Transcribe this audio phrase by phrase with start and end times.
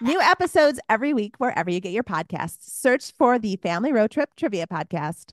[0.00, 2.62] New episodes every week wherever you get your podcasts.
[2.62, 5.30] Search for the Family Road Trip Trivia Podcast.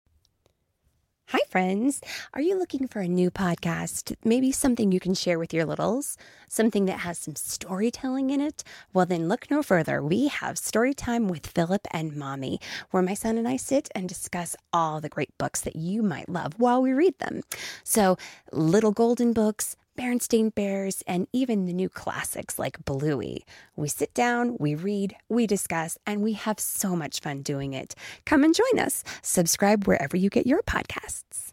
[1.30, 2.02] Hi, friends.
[2.34, 4.16] Are you looking for a new podcast?
[4.24, 6.18] Maybe something you can share with your littles?
[6.48, 8.64] Something that has some storytelling in it?
[8.94, 10.04] Well, then look no further.
[10.04, 12.60] We have Storytime with Philip and Mommy,
[12.92, 16.30] where my son and I sit and discuss all the great books that you might
[16.30, 17.42] love while we read them.
[17.84, 18.18] So,
[18.52, 23.46] little golden books, Berenstain Bears, and even the new classics like Bluey.
[23.76, 27.94] We sit down, we read, we discuss, and we have so much fun doing it.
[28.26, 29.04] Come and join us.
[29.22, 31.52] Subscribe wherever you get your podcasts.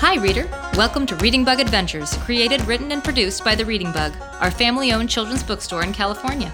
[0.00, 0.48] Hi, reader.
[0.76, 4.92] Welcome to Reading Bug Adventures, created, written, and produced by The Reading Bug, our family
[4.92, 6.52] owned children's bookstore in California.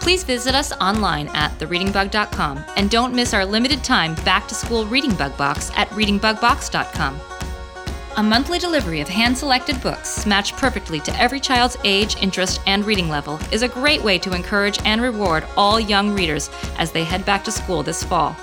[0.00, 4.86] Please visit us online at thereadingbug.com and don't miss our limited time back to school
[4.86, 7.20] reading bug box at readingbugbox.com.
[8.16, 12.84] A monthly delivery of hand selected books matched perfectly to every child's age, interest, and
[12.84, 17.04] reading level is a great way to encourage and reward all young readers as they
[17.04, 18.34] head back to school this fall.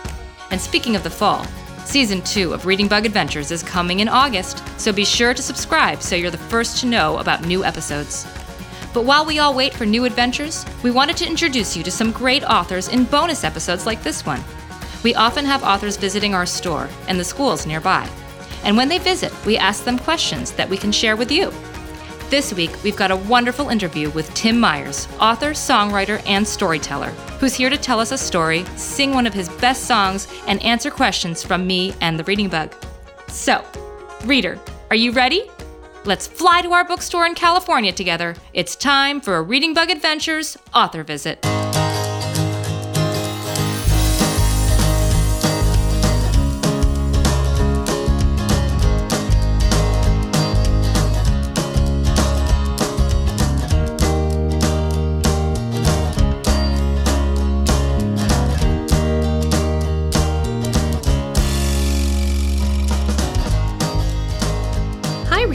[0.52, 1.46] And speaking of the fall,
[1.86, 6.02] Season 2 of Reading Bug Adventures is coming in August, so be sure to subscribe
[6.02, 8.26] so you're the first to know about new episodes.
[8.98, 12.12] But while we all wait for new adventures, we wanted to introduce you to some
[12.12, 14.44] great authors in bonus episodes like this one.
[15.04, 18.10] We often have authors visiting our store and the schools nearby.
[18.64, 21.54] And when they visit, we ask them questions that we can share with you.
[22.32, 27.54] This week, we've got a wonderful interview with Tim Myers, author, songwriter, and storyteller, who's
[27.54, 31.44] here to tell us a story, sing one of his best songs, and answer questions
[31.44, 32.74] from me and the Reading Bug.
[33.28, 33.64] So,
[34.26, 34.58] reader,
[34.90, 35.52] are you ready?
[36.08, 38.38] Let's fly to our bookstore in California together.
[38.54, 41.46] It's time for a Reading Bug Adventures author visit.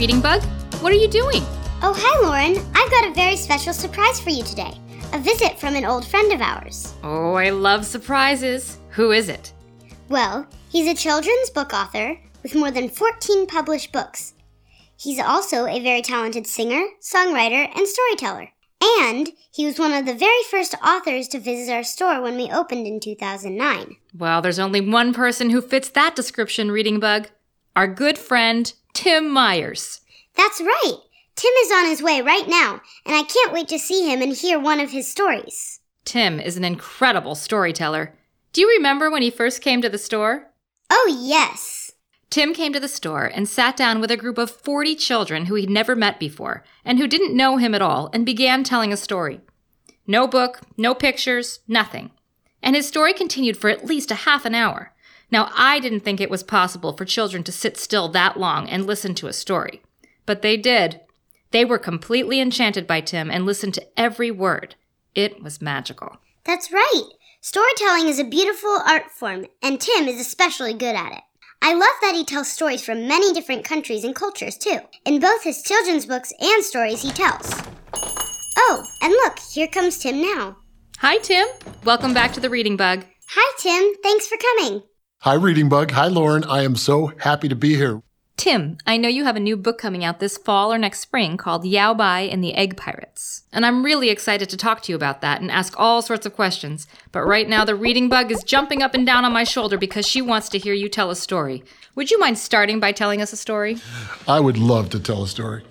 [0.03, 0.43] Reading Bug.
[0.81, 1.41] What are you doing?
[1.81, 2.61] Oh, hi, Lauren.
[2.75, 4.77] I've got a very special surprise for you today
[5.13, 6.93] a visit from an old friend of ours.
[7.03, 8.79] Oh, I love surprises.
[8.89, 9.53] Who is it?
[10.09, 14.33] Well, he's a children's book author with more than 14 published books.
[14.97, 18.49] He's also a very talented singer, songwriter, and storyteller.
[18.99, 22.51] And he was one of the very first authors to visit our store when we
[22.51, 23.95] opened in 2009.
[24.13, 27.29] Well, there's only one person who fits that description, Reading Bug.
[27.73, 30.01] Our good friend, Tim Myers.
[30.35, 30.97] That's right.
[31.35, 34.33] Tim is on his way right now, and I can't wait to see him and
[34.35, 35.79] hear one of his stories.
[36.05, 38.15] Tim is an incredible storyteller.
[38.51, 40.51] Do you remember when he first came to the store?
[40.89, 41.91] Oh, yes.
[42.29, 45.55] Tim came to the store and sat down with a group of 40 children who
[45.55, 48.97] he'd never met before and who didn't know him at all and began telling a
[48.97, 49.41] story.
[50.05, 52.11] No book, no pictures, nothing.
[52.61, 54.92] And his story continued for at least a half an hour.
[55.33, 58.85] Now, I didn't think it was possible for children to sit still that long and
[58.85, 59.81] listen to a story.
[60.27, 61.01] But they did.
[61.49, 64.75] They were completely enchanted by Tim and listened to every word.
[65.15, 66.17] It was magical.
[66.45, 67.05] That's right.
[67.41, 71.23] Storytelling is a beautiful art form, and Tim is especially good at it.
[71.63, 75.41] I love that he tells stories from many different countries and cultures, too, in both
[75.41, 77.51] his children's books and stories he tells.
[78.55, 80.57] Oh, and look, here comes Tim now.
[80.99, 81.47] Hi, Tim.
[81.85, 83.03] Welcome back to the Reading Bug.
[83.29, 83.95] Hi, Tim.
[84.03, 84.83] Thanks for coming.
[85.23, 85.91] Hi, Reading Bug.
[85.91, 86.43] Hi, Lauren.
[86.43, 88.01] I am so happy to be here.
[88.35, 91.37] Tim, I know you have a new book coming out this fall or next spring
[91.37, 93.43] called Yao Bai and the Egg Pirates.
[93.53, 96.35] And I'm really excited to talk to you about that and ask all sorts of
[96.35, 96.87] questions.
[97.13, 100.05] But right now, the reading bug is jumping up and down on my shoulder because
[100.05, 101.63] she wants to hear you tell a story.
[101.95, 103.77] Would you mind starting by telling us a story?
[104.27, 105.63] I would love to tell a story.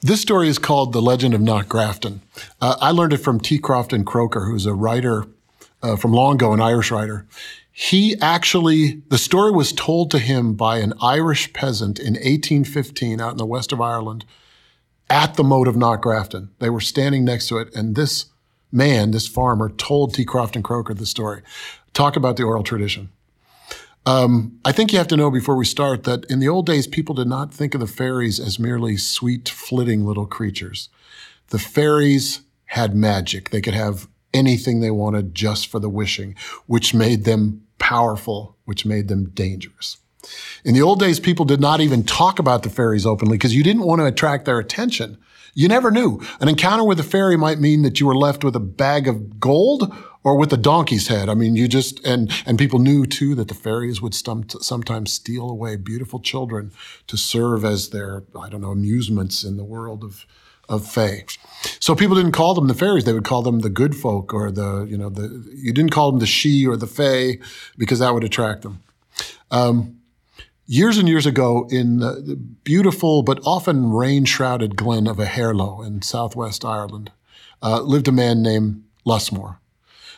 [0.00, 2.22] This story is called The Legend of Knock Grafton.
[2.62, 3.58] Uh, I learned it from T.
[3.58, 5.26] Crofton Croker, who's a writer
[5.82, 7.26] uh, from long ago, an Irish writer.
[7.78, 13.32] He actually, the story was told to him by an Irish peasant in 1815 out
[13.32, 14.24] in the west of Ireland
[15.10, 16.48] at the moat of Knock Grafton.
[16.58, 18.26] They were standing next to it, and this
[18.72, 20.24] man, this farmer, told T.
[20.24, 21.42] Crofton Croker the story.
[21.92, 23.10] Talk about the oral tradition.
[24.06, 26.86] Um, I think you have to know before we start that in the old days,
[26.86, 30.88] people did not think of the fairies as merely sweet, flitting little creatures.
[31.48, 33.50] The fairies had magic.
[33.50, 36.34] They could have anything they wanted just for the wishing,
[36.66, 39.98] which made them powerful, which made them dangerous.
[40.64, 43.62] In the old days, people did not even talk about the fairies openly because you
[43.62, 45.18] didn't want to attract their attention.
[45.54, 46.20] You never knew.
[46.40, 49.40] An encounter with a fairy might mean that you were left with a bag of
[49.40, 51.28] gold or with a donkey's head.
[51.28, 55.48] I mean, you just, and, and people knew too that the fairies would sometimes steal
[55.48, 56.72] away beautiful children
[57.06, 60.26] to serve as their, I don't know, amusements in the world of,
[60.68, 61.24] of Fae.
[61.80, 64.50] So people didn't call them the fairies; they would call them the good folk, or
[64.50, 67.38] the you know the you didn't call them the she or the Fae
[67.76, 68.82] because that would attract them.
[69.50, 70.00] Um,
[70.66, 76.02] years and years ago, in the beautiful but often rain shrouded glen of Aherlow in
[76.02, 77.10] southwest Ireland,
[77.62, 79.58] uh, lived a man named Lusmore.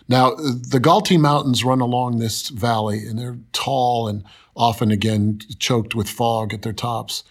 [0.09, 4.25] Now, the Galtee Mountains run along this valley, and they're tall and
[4.57, 7.25] often again choked with fog at their tops.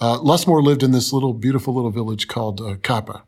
[0.00, 3.22] Uh, Lusmore lived in this little, beautiful little village called uh, Cappagh.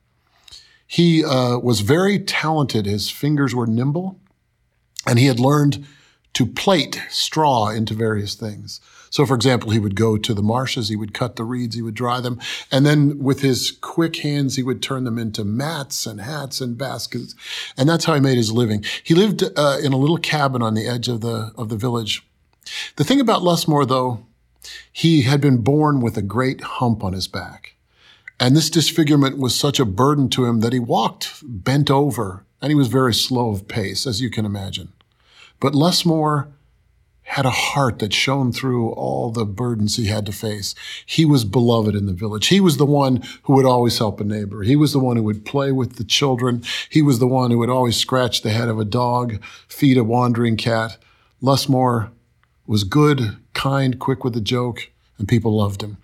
[0.87, 2.87] He uh, was very talented.
[2.87, 4.21] His fingers were nimble,
[5.07, 5.87] and he had learned
[6.35, 8.81] to plait straw into various things.
[9.09, 11.81] So, for example, he would go to the marshes, he would cut the reeds, he
[11.81, 12.39] would dry them,
[12.71, 16.77] and then with his quick hands, he would turn them into mats and hats and
[16.77, 17.35] baskets,
[17.79, 18.85] and that's how he made his living.
[19.03, 22.23] He lived uh, in a little cabin on the edge of the of the village.
[22.97, 24.27] The thing about Lusmore, though,
[24.93, 27.75] he had been born with a great hump on his back.
[28.39, 32.71] And this disfigurement was such a burden to him that he walked bent over and
[32.71, 34.93] he was very slow of pace, as you can imagine.
[35.61, 36.49] But Lusmore
[37.23, 40.77] had a heart that shone through all the burdens he had to face.
[41.05, 42.47] He was beloved in the village.
[42.47, 44.63] He was the one who would always help a neighbor.
[44.63, 46.63] He was the one who would play with the children.
[46.89, 50.05] He was the one who would always scratch the head of a dog, feed a
[50.05, 50.99] wandering cat.
[51.43, 52.11] Lusmore
[52.65, 55.97] was good, kind, quick with a joke, and people loved him.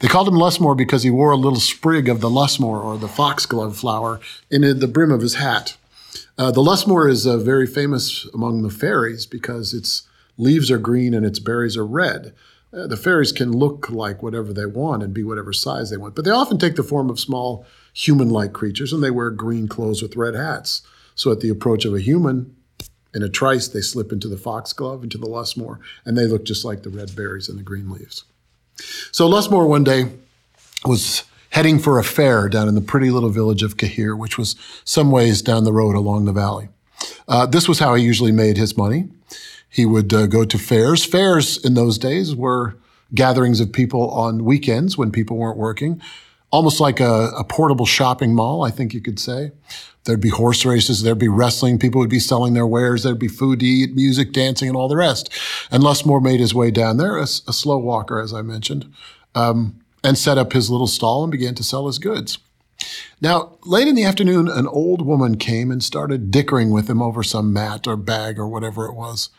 [0.00, 3.08] They called him Lusmore because he wore a little sprig of the lusmore or the
[3.08, 4.20] foxglove flower
[4.50, 5.76] in the brim of his hat.
[6.38, 10.06] Uh, the lusmore is uh, very famous among the fairies because its
[10.36, 12.34] leaves are green and its berries are red.
[12.72, 16.14] Uh, the fairies can look like whatever they want and be whatever size they want,
[16.14, 17.64] but they often take the form of small
[17.94, 20.82] human like creatures and they wear green clothes with red hats.
[21.14, 22.55] So at the approach of a human,
[23.16, 26.66] in a trice, they slip into the foxglove, into the lusmore, and they look just
[26.66, 28.24] like the red berries and the green leaves.
[29.10, 30.10] So Lusmore one day
[30.84, 34.54] was heading for a fair down in the pretty little village of Cahir, which was
[34.84, 36.68] some ways down the road along the valley.
[37.26, 39.08] Uh, this was how he usually made his money.
[39.70, 41.02] He would uh, go to fairs.
[41.02, 42.76] Fairs in those days were
[43.14, 46.02] gatherings of people on weekends when people weren't working,
[46.50, 49.52] almost like a, a portable shopping mall, I think you could say.
[50.06, 53.28] There'd be horse races, there'd be wrestling, people would be selling their wares, there'd be
[53.28, 55.28] food to eat, music, dancing, and all the rest.
[55.70, 58.90] And Lusmore made his way down there, a, a slow walker, as I mentioned,
[59.34, 62.38] um, and set up his little stall and began to sell his goods.
[63.20, 67.22] Now, late in the afternoon, an old woman came and started dickering with him over
[67.22, 69.30] some mat or bag or whatever it was.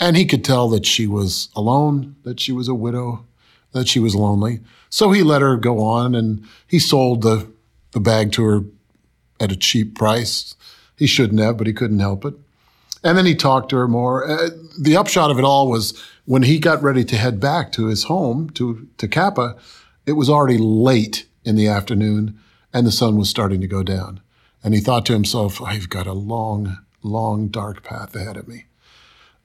[0.00, 3.24] And he could tell that she was alone, that she was a widow,
[3.72, 4.60] that she was lonely.
[4.90, 7.50] So he let her go on and he sold the,
[7.92, 8.64] the bag to her
[9.40, 10.54] at a cheap price.
[10.96, 12.34] He shouldn't have, but he couldn't help it.
[13.04, 14.28] And then he talked to her more.
[14.28, 14.48] Uh,
[14.78, 18.04] the upshot of it all was when he got ready to head back to his
[18.04, 19.56] home, to, to Cappagh,
[20.06, 22.38] it was already late in the afternoon
[22.76, 24.20] and the sun was starting to go down.
[24.62, 28.65] And he thought to himself, I've got a long, long, dark path ahead of me.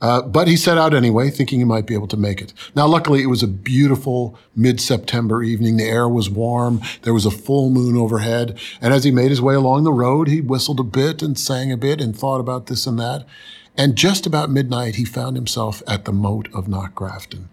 [0.01, 2.53] Uh, but he set out anyway, thinking he might be able to make it.
[2.75, 5.77] Now, luckily, it was a beautiful mid-September evening.
[5.77, 6.81] The air was warm.
[7.03, 8.59] There was a full moon overhead.
[8.81, 11.71] And as he made his way along the road, he whistled a bit and sang
[11.71, 13.25] a bit and thought about this and that.
[13.77, 17.45] And just about midnight, he found himself at the moat of Knockgrafton.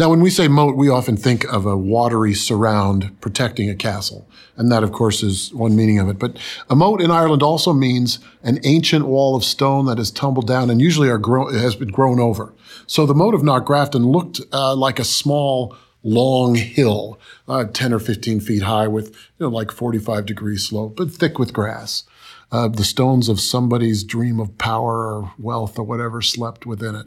[0.00, 4.26] Now, when we say moat, we often think of a watery surround protecting a castle.
[4.56, 6.18] And that, of course, is one meaning of it.
[6.18, 6.38] But
[6.70, 10.70] a moat in Ireland also means an ancient wall of stone that has tumbled down
[10.70, 12.54] and usually has been grown over.
[12.86, 17.98] So the moat of Knockgrafton looked uh, like a small, long hill, uh, 10 or
[17.98, 22.04] 15 feet high with you know, like 45 degree slope, but thick with grass.
[22.50, 27.06] Uh, the stones of somebody's dream of power or wealth or whatever slept within it.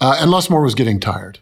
[0.00, 1.38] Uh, and Lusmore was getting tired.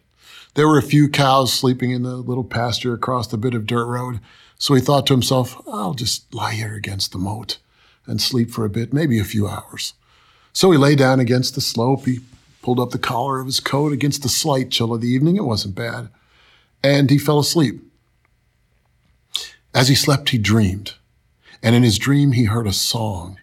[0.55, 3.87] There were a few cows sleeping in the little pasture across the bit of dirt
[3.87, 4.21] road,
[4.59, 7.59] so he thought to himself, I'll just lie here against the moat
[8.07, 9.95] and sleep for a bit, maybe a few hours.
[10.53, 12.05] So he lay down against the slope.
[12.05, 12.21] He
[12.61, 15.37] pulled up the collar of his coat against the slight chill of the evening.
[15.37, 16.11] It wasn't bad.
[16.85, 17.83] And he fell asleep.
[19.75, 20.95] As he slept, he dreamed.
[21.63, 23.39] And in his dream, he heard a song.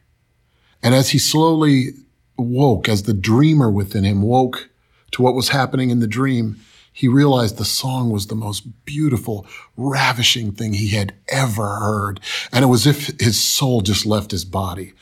[0.83, 1.93] And as he slowly
[2.37, 4.69] woke, as the dreamer within him woke
[5.11, 6.57] to what was happening in the dream,
[6.93, 9.45] he realized the song was the most beautiful,
[9.77, 12.19] ravishing thing he had ever heard.
[12.51, 14.93] And it was as if his soul just left his body.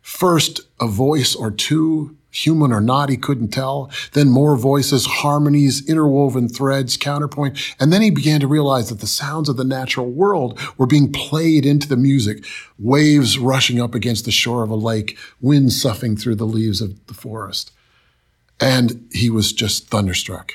[0.00, 3.90] First, a voice or two, human or not, he couldn't tell.
[4.14, 7.58] Then more voices, harmonies, interwoven threads, counterpoint.
[7.78, 11.12] And then he began to realize that the sounds of the natural world were being
[11.12, 12.44] played into the music.
[12.78, 17.06] Waves rushing up against the shore of a lake, wind soughing through the leaves of
[17.06, 17.70] the forest.
[18.58, 20.54] And he was just thunderstruck.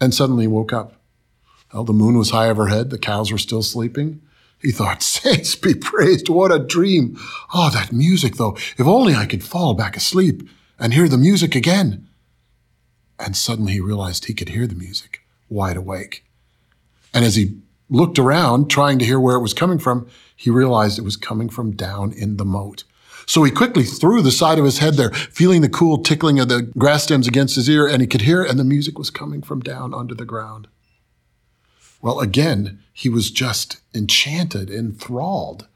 [0.00, 0.94] And suddenly he woke up.
[1.72, 2.90] Well, the moon was high overhead.
[2.90, 4.22] The cows were still sleeping.
[4.60, 7.18] He thought, saints be praised, what a dream.
[7.54, 8.56] Oh, that music, though.
[8.76, 12.08] If only I could fall back asleep and hear the music again.
[13.18, 16.24] And suddenly he realized he could hear the music, wide awake.
[17.12, 17.58] And as he
[17.90, 21.48] looked around, trying to hear where it was coming from, he realized it was coming
[21.48, 22.84] from down in the moat.
[23.28, 26.48] So he quickly threw the side of his head there, feeling the cool tickling of
[26.48, 29.42] the grass stems against his ear, and he could hear, and the music was coming
[29.42, 30.66] from down under the ground.
[32.00, 35.68] Well, again, he was just enchanted, enthralled,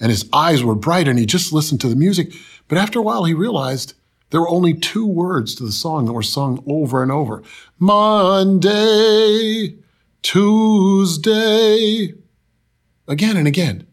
[0.00, 2.32] and his eyes were bright, and he just listened to the music.
[2.66, 3.94] But after a while, he realized
[4.30, 7.44] there were only two words to the song that were sung over and over
[7.78, 9.76] Monday,
[10.22, 12.14] Tuesday,
[13.06, 13.86] again and again.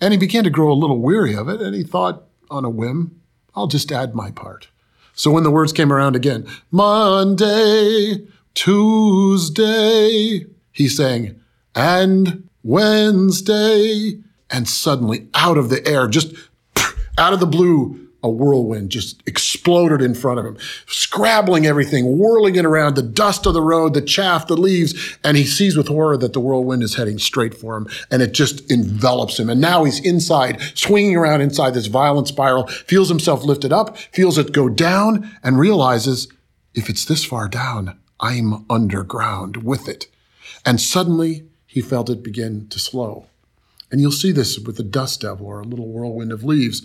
[0.00, 2.70] And he began to grow a little weary of it, and he thought on a
[2.70, 3.20] whim,
[3.54, 4.68] I'll just add my part.
[5.14, 11.40] So when the words came around again, Monday, Tuesday, he sang,
[11.74, 14.18] and Wednesday,
[14.50, 16.34] and suddenly out of the air, just
[17.18, 22.56] out of the blue, a whirlwind just exploded in front of him, scrabbling everything, whirling
[22.56, 25.86] it around, the dust of the road, the chaff, the leaves, and he sees with
[25.86, 29.48] horror that the whirlwind is heading straight for him, and it just envelops him.
[29.48, 34.38] And now he's inside, swinging around inside this violent spiral, feels himself lifted up, feels
[34.38, 36.26] it go down, and realizes
[36.74, 40.08] if it's this far down, I'm underground with it.
[40.64, 43.26] And suddenly he felt it begin to slow.
[43.92, 46.82] And you'll see this with the dust devil or a little whirlwind of leaves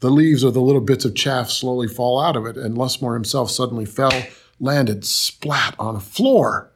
[0.00, 3.14] the leaves or the little bits of chaff slowly fall out of it, and Lusmore
[3.14, 4.12] himself suddenly fell,
[4.60, 6.70] landed splat on a floor.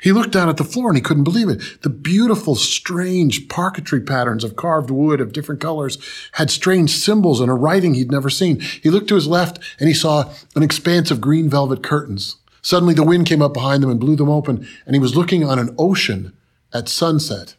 [0.00, 1.62] He looked down at the floor and he couldn't believe it.
[1.82, 5.96] The beautiful, strange parquetry patterns of carved wood of different colors
[6.32, 8.58] had strange symbols and a writing he'd never seen.
[8.58, 12.36] He looked to his left and he saw an expanse of green velvet curtains.
[12.62, 15.44] Suddenly the wind came up behind them and blew them open, and he was looking
[15.44, 16.32] on an ocean
[16.72, 17.54] at sunset.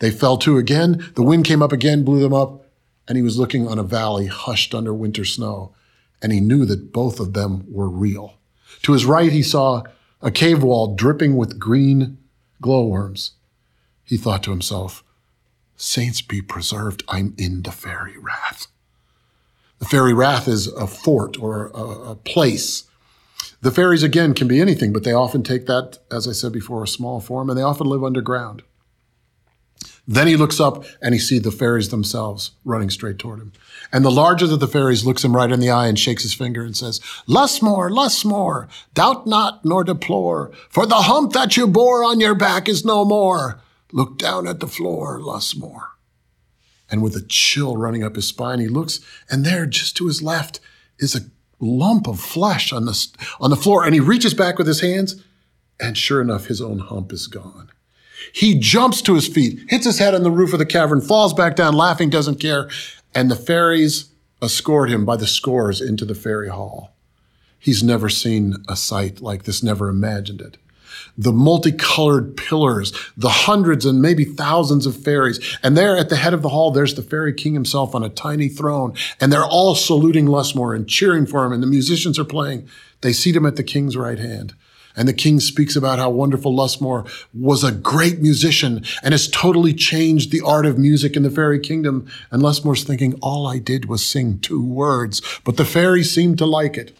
[0.00, 1.12] They fell to again.
[1.14, 2.63] The wind came up again, blew them up,
[3.06, 5.74] and he was looking on a valley hushed under winter snow,
[6.22, 8.34] and he knew that both of them were real.
[8.82, 9.82] To his right, he saw
[10.22, 12.18] a cave wall dripping with green
[12.60, 13.32] glowworms.
[14.04, 15.04] He thought to himself,
[15.76, 18.68] Saints be preserved, I'm in the fairy rath.
[19.80, 22.84] The fairy rath is a fort or a, a place.
[23.60, 26.82] The fairies, again, can be anything, but they often take that, as I said before,
[26.82, 28.62] a small form, and they often live underground.
[30.06, 33.52] Then he looks up and he sees the fairies themselves running straight toward him.
[33.90, 36.34] And the largest of the fairies looks him right in the eye and shakes his
[36.34, 42.04] finger and says, Lusmore, Lusmore, doubt not nor deplore, for the hump that you bore
[42.04, 43.60] on your back is no more.
[43.92, 45.90] Look down at the floor, Lusmore.
[46.90, 50.22] And with a chill running up his spine, he looks, and there, just to his
[50.22, 50.60] left,
[50.98, 51.30] is a
[51.60, 53.08] lump of flesh on the,
[53.40, 53.84] on the floor.
[53.84, 55.22] And he reaches back with his hands,
[55.80, 57.70] and sure enough, his own hump is gone.
[58.32, 61.34] He jumps to his feet, hits his head on the roof of the cavern, falls
[61.34, 62.68] back down, laughing, doesn't care.
[63.14, 64.10] And the fairies
[64.42, 66.94] escort him by the scores into the fairy hall.
[67.58, 70.58] He's never seen a sight like this, never imagined it.
[71.16, 75.58] The multicolored pillars, the hundreds and maybe thousands of fairies.
[75.62, 78.08] And there at the head of the hall, there's the fairy king himself on a
[78.08, 78.94] tiny throne.
[79.20, 81.52] And they're all saluting Lusmore and cheering for him.
[81.52, 82.68] And the musicians are playing.
[83.00, 84.54] They seat him at the king's right hand.
[84.96, 89.74] And the king speaks about how wonderful Lusmore was a great musician and has totally
[89.74, 92.06] changed the art of music in the fairy kingdom.
[92.30, 96.46] And Lusmore's thinking, all I did was sing two words, but the fairies seemed to
[96.46, 96.96] like it.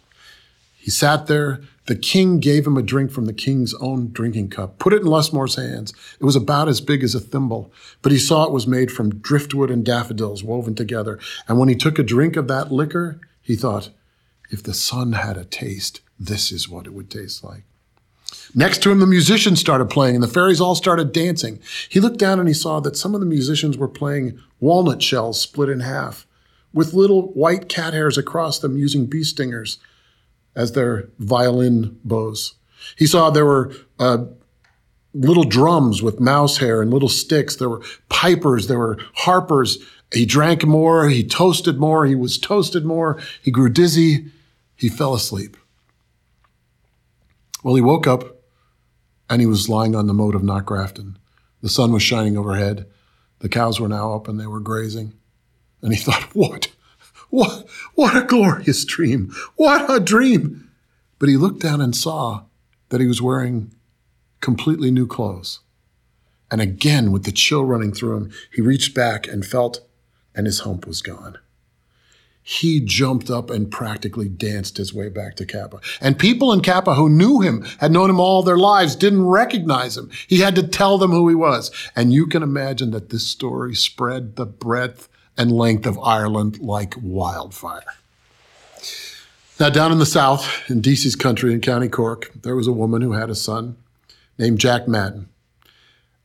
[0.77, 1.61] He sat there.
[1.87, 5.07] The king gave him a drink from the king's own drinking cup, put it in
[5.07, 5.93] Lusmore's hands.
[6.19, 7.71] It was about as big as a thimble,
[8.01, 11.19] but he saw it was made from driftwood and daffodils woven together.
[11.47, 13.91] And when he took a drink of that liquor, he thought,
[14.49, 17.63] if the sun had a taste, this is what it would taste like.
[18.57, 21.59] Next to him, the musicians started playing and the fairies all started dancing.
[21.89, 25.41] He looked down and he saw that some of the musicians were playing walnut shells
[25.41, 26.25] split in half
[26.73, 29.77] with little white cat hairs across them using bee stingers
[30.55, 32.55] as their violin bows.
[32.97, 34.25] He saw there were uh,
[35.13, 37.57] little drums with mouse hair and little sticks.
[37.57, 38.67] There were pipers.
[38.67, 39.79] There were harpers.
[40.13, 41.09] He drank more.
[41.09, 42.05] He toasted more.
[42.05, 43.19] He was toasted more.
[43.41, 44.27] He grew dizzy.
[44.77, 45.57] He fell asleep.
[47.63, 48.34] Well, he woke up
[49.29, 51.15] and he was lying on the moat of Knockgrafton.
[51.61, 52.85] The sun was shining overhead.
[53.39, 55.13] The cows were now up and they were grazing.
[55.81, 56.71] And he thought, what?
[57.29, 59.33] What, what a glorious dream!
[59.55, 60.69] What a dream!
[61.19, 62.43] But he looked down and saw
[62.89, 63.71] that he was wearing
[64.41, 65.59] completely new clothes.
[66.51, 69.79] And again, with the chill running through him, he reached back and felt,
[70.35, 71.39] and his hump was gone
[72.47, 75.81] he jumped up and practically danced his way back to Cappagh.
[75.99, 79.97] And people in Cappagh who knew him, had known him all their lives, didn't recognize
[79.97, 80.11] him.
[80.27, 81.71] He had to tell them who he was.
[81.95, 86.93] And you can imagine that this story spread the breadth and length of Ireland like
[87.01, 87.81] wildfire.
[89.59, 93.01] Now, down in the south, in Decies country in County Cork, there was a woman
[93.01, 93.75] who had a son
[94.37, 95.29] named Jack Madden.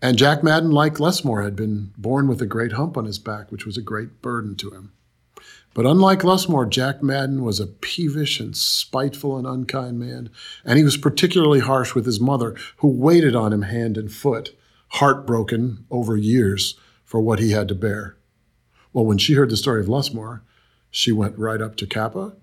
[0.02, 3.50] And Jack Madden, like Lusmore, had been born with a great hump on his back,
[3.50, 4.92] which was a great burden to him.
[5.72, 10.30] But unlike Lusmore, Jack Madden was a peevish and spiteful and unkind man,
[10.64, 14.56] and he was particularly harsh with his mother, who waited on him hand and foot,
[14.94, 16.74] heartbroken over years
[17.04, 18.16] for what he had to bear.
[18.92, 20.42] Well, when she heard the story of Lusmore,
[20.90, 22.34] she went right up to Cappagh.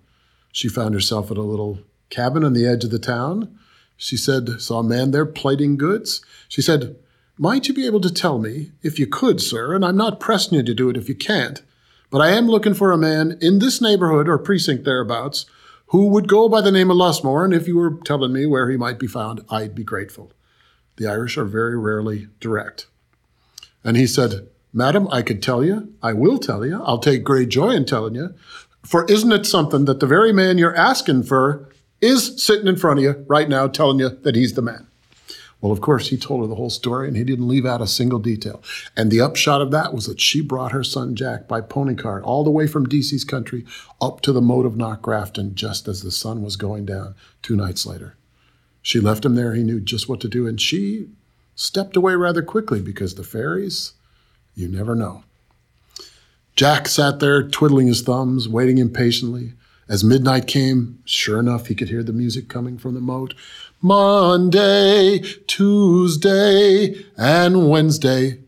[0.54, 1.80] She found herself at a little
[2.10, 3.58] cabin on the edge of the town.
[3.98, 6.24] She said, Saw a man there plating goods.
[6.48, 6.96] She said,
[7.38, 10.58] Might you be able to tell me, if you could, sir, and I'm not pressing
[10.58, 11.62] you to do it if you can't,
[12.10, 15.46] but I am looking for a man in this neighborhood or precinct thereabouts
[15.88, 18.70] who would go by the name of Lusmore, and if you were telling me where
[18.70, 20.32] he might be found, I'd be grateful.
[20.98, 22.88] The Irish are very rarely direct.
[23.84, 27.50] And he said, Madam, I could tell you, I will tell you, I'll take great
[27.50, 28.34] joy in telling you,
[28.84, 31.70] for isn't it something that the very man you're asking for
[32.02, 34.87] is sitting in front of you right now telling you that he's the man?
[35.60, 37.88] Well, of course, he told her the whole story and he didn't leave out a
[37.88, 38.62] single detail.
[38.96, 42.24] And the upshot of that was that she brought her son Jack by pony cart
[42.24, 43.66] all the way from Decies country
[44.00, 47.86] up to the moat of Knockgrafton just as the sun was going down two nights
[47.88, 48.16] later.
[48.84, 49.54] She left him there.
[49.54, 50.46] He knew just what to do.
[50.46, 51.08] And she
[51.56, 53.94] stepped away rather quickly because the fairies,
[54.54, 55.24] you never know.
[56.56, 59.54] Jack sat there twiddling his thumbs, waiting impatiently.
[59.90, 63.34] As midnight came, sure enough, he could hear the music coming from the moat.
[63.82, 68.40] Monday, Tuesday, and Wednesday.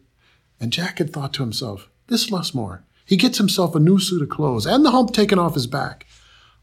[0.60, 4.30] And Jack had thought to himself, this Lusmore, he gets himself a new suit of
[4.30, 6.06] clothes and the hump taken off his back.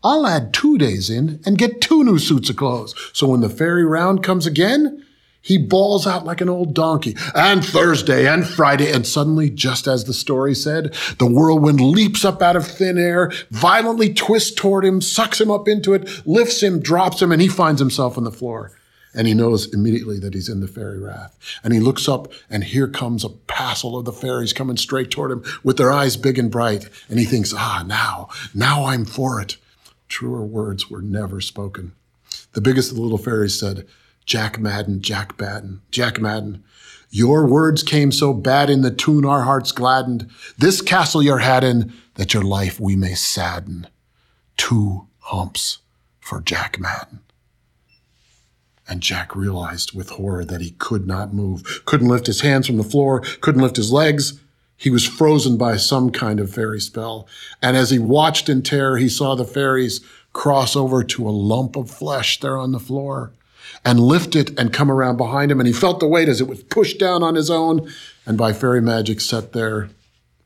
[0.04, 2.94] I'll add two days in and get two new suits of clothes.
[3.12, 5.04] So when the fairy round comes again,
[5.46, 7.16] he bawls out like an old donkey.
[7.32, 8.90] And Thursday and Friday.
[8.90, 13.30] And suddenly, just as the story said, the whirlwind leaps up out of thin air,
[13.52, 17.46] violently twists toward him, sucks him up into it, lifts him, drops him, and he
[17.46, 18.72] finds himself on the floor.
[19.14, 21.38] And he knows immediately that he's in the fairy rath.
[21.62, 25.30] And he looks up, and here comes a passel of the fairies coming straight toward
[25.30, 26.88] him with their eyes big and bright.
[27.08, 29.58] And he thinks, ah, now, now I'm for it.
[30.08, 31.92] Truer words were never spoken.
[32.52, 33.86] The biggest of the little fairies said,
[34.26, 36.64] Jack Madden, Jack Madden, Jack Madden.
[37.10, 40.28] Your words came so bad in the tune our hearts gladdened.
[40.58, 43.86] This castle you're had in, that your life we may sadden.
[44.56, 45.78] Two humps
[46.18, 47.20] for Jack Madden.
[48.88, 52.76] And Jack realized with horror that he could not move, couldn't lift his hands from
[52.76, 54.40] the floor, couldn't lift his legs.
[54.76, 57.28] He was frozen by some kind of fairy spell.
[57.62, 60.00] And as he watched in terror, he saw the fairies
[60.32, 63.32] cross over to a lump of flesh there on the floor
[63.84, 65.60] and lift it and come around behind him.
[65.60, 67.90] And he felt the weight as it was pushed down on his own
[68.26, 69.90] and by fairy magic sat there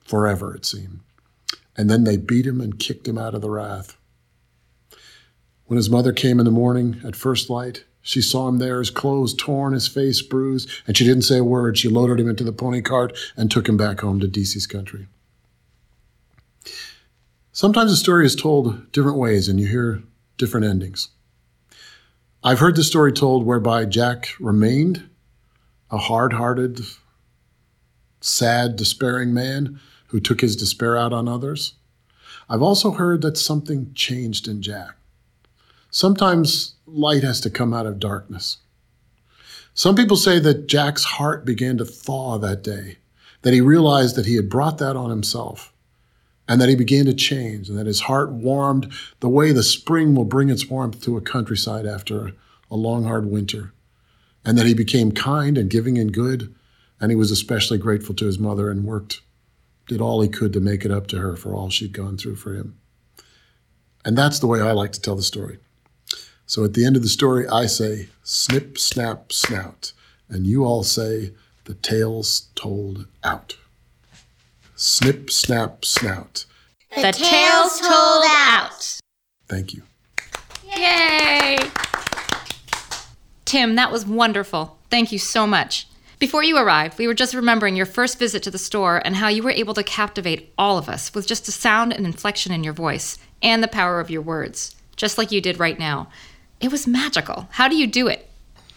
[0.05, 1.01] forever, it seemed.
[1.77, 3.97] And then they beat him and kicked him out of the rath.
[5.67, 8.91] When his mother came in the morning at first light, she saw him there, his
[8.91, 11.79] clothes torn, his face bruised, and she didn't say a word.
[11.79, 15.07] She loaded him into the pony cart and took him back home to Decies country.
[17.53, 20.03] Sometimes a story is told different ways and you hear
[20.39, 21.09] different endings.
[22.43, 25.11] I've heard the story told whereby Jack remained
[25.91, 26.81] a hard hearted,
[28.23, 31.75] sad, despairing man who took his despair out on others.
[32.49, 34.93] I've also heard that something changed in Jack.
[35.91, 38.57] Sometimes light has to come out of darkness.
[39.75, 42.97] Some people say that Jack's heart began to thaw that day,
[43.43, 45.75] that he realized that he had brought that on himself
[46.51, 50.17] and that he began to change, and that his heart warmed the way the spring
[50.17, 52.33] will bring its warmth to a countryside after
[52.69, 53.73] a long, hard winter,
[54.45, 56.53] and that he became kind and giving and good,
[57.01, 59.21] and he was especially grateful to his mother and worked,
[59.87, 62.35] did all he could to make it up to her for all she'd gone through
[62.35, 62.77] for him.
[64.05, 65.59] And that's the way I like to tell the story.
[66.47, 69.93] So at the end of the story, I say, snip, snap, snout.
[70.29, 71.33] And you all say,
[71.67, 73.57] the tale's told out.
[74.83, 76.47] Snip, snap, snout.
[76.97, 78.99] The tale's told out.
[79.47, 79.83] Thank you.
[80.65, 81.59] Yay!
[83.45, 84.79] Tim, that was wonderful.
[84.89, 85.87] Thank you so much.
[86.19, 89.29] Before you arrived, we were just remembering your first visit to the store and how
[89.29, 92.65] you were able to captivate all of us with just a sound and inflection in
[92.65, 96.09] your voice and the power of your words, just like you did right now.
[96.59, 97.49] It was magical.
[97.51, 98.30] How do you do it?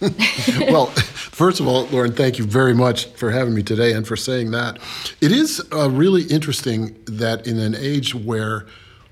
[0.69, 4.15] well, first of all, Lauren, thank you very much for having me today and for
[4.15, 4.79] saying that.
[5.21, 8.65] It is uh, really interesting that in an age where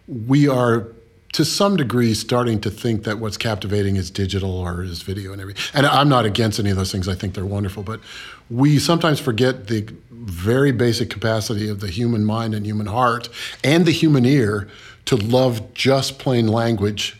[0.07, 0.87] we are
[1.33, 5.41] to some degree starting to think that what's captivating is digital or is video and
[5.41, 5.63] everything.
[5.73, 7.07] And I'm not against any of those things.
[7.07, 8.01] I think they're wonderful, but
[8.49, 13.29] we sometimes forget the very basic capacity of the human mind and human heart
[13.63, 14.67] and the human ear
[15.05, 17.17] to love just plain language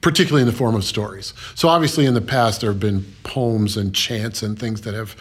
[0.00, 1.34] particularly in the form of stories.
[1.54, 5.16] So obviously in the past there have been poems and chants and things that have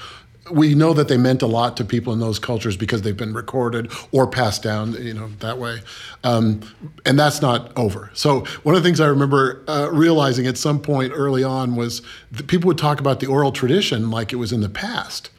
[0.52, 3.34] we know that they meant a lot to people in those cultures because they've been
[3.34, 5.80] recorded or passed down, you know, that way.
[6.24, 6.62] Um,
[7.06, 8.12] and that's not over.
[8.14, 12.02] So one of the things I remember uh, realizing at some point early on was
[12.32, 15.30] that people would talk about the oral tradition like it was in the past.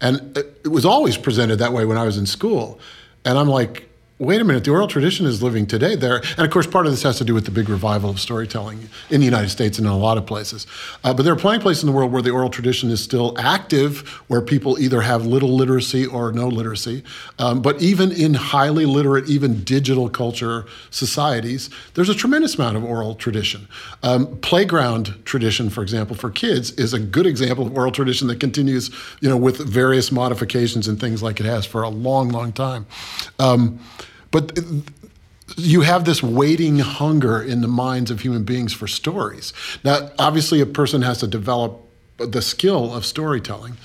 [0.00, 2.78] And it was always presented that way when I was in school.
[3.24, 3.87] And I'm like,
[4.18, 6.16] wait a minute, the oral tradition is living today there.
[6.36, 8.88] And of course, part of this has to do with the big revival of storytelling
[9.10, 10.66] in the United States and in a lot of places.
[11.04, 13.02] Uh, but there are plenty of places in the world where the oral tradition is
[13.02, 17.04] still active, where people either have little literacy or no literacy.
[17.38, 22.84] Um, but even in highly literate, even digital culture societies, there's a tremendous amount of
[22.84, 23.68] oral tradition.
[24.02, 28.40] Um, playground tradition, for example, for kids is a good example of oral tradition that
[28.40, 32.52] continues, you know, with various modifications and things like it has for a long, long
[32.52, 32.84] time.
[33.38, 33.78] Um,
[34.30, 34.58] but
[35.56, 39.52] you have this waiting hunger in the minds of human beings for stories.
[39.82, 41.84] Now, obviously, a person has to develop
[42.18, 43.76] the skill of storytelling.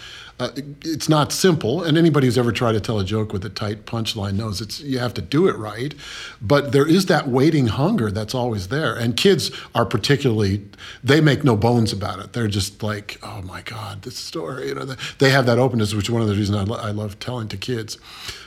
[0.44, 0.52] Uh,
[0.84, 3.86] it's not simple, and anybody who's ever tried to tell a joke with a tight
[3.86, 5.96] punchline knows it's you have to do it right.
[6.42, 10.66] But there is that waiting hunger that's always there, and kids are particularly
[11.02, 12.34] they make no bones about it.
[12.34, 14.68] They're just like, oh my God, this story.
[14.68, 16.92] You know, they have that openness, which is one of the reasons I, lo- I
[16.92, 17.98] love telling to kids.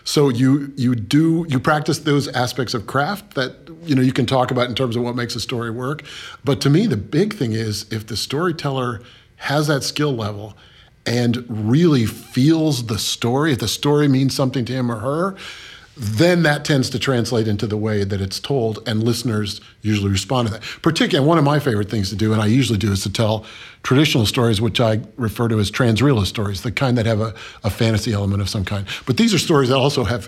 [0.04, 4.26] So you you do you practice those aspects of craft that you know you can
[4.26, 6.02] talk about in terms of what makes a story work.
[6.44, 9.00] But to me, the big thing is if the storyteller
[9.36, 10.58] has that skill level
[11.06, 15.36] and really feels the story, if the story means something to him or her,
[15.96, 20.46] then that tends to translate into the way that it's told, and listeners usually respond
[20.46, 20.62] to that.
[20.82, 23.46] Particularly, one of my favorite things to do, and I usually do, is to tell
[23.82, 27.70] traditional stories, which I refer to as transrealist stories, the kind that have a, a
[27.70, 28.86] fantasy element of some kind.
[29.06, 30.26] But these are stories that also have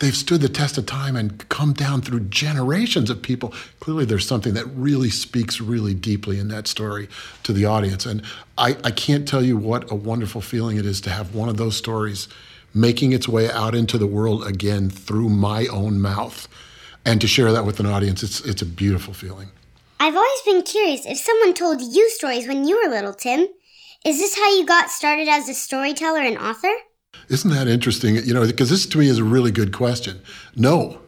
[0.00, 3.54] they've stood the test of time and come down through generations of people.
[3.78, 7.08] Clearly, there's something that really speaks really deeply in that story
[7.44, 8.04] to the audience.
[8.04, 8.22] And
[8.58, 11.56] I, I can't tell you what a wonderful feeling it is to have one of
[11.56, 12.28] those stories
[12.74, 16.48] making its way out into the world again through my own mouth
[17.04, 18.22] and to share that with an audience.
[18.22, 19.50] It's, it's a beautiful feeling.
[19.98, 23.48] I've always been curious if someone told you stories when you were little, Tim.
[24.04, 26.72] Is this how you got started as a storyteller and author?
[27.28, 28.16] Isn't that interesting?
[28.16, 30.20] You know, because this to me is a really good question.
[30.56, 31.00] No,